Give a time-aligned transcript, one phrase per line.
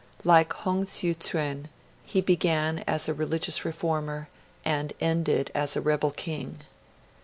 [0.23, 1.69] Like Hong siu tsuen,
[2.05, 4.29] he began as a religious reformer,
[4.65, 6.61] and ended as a rebel king.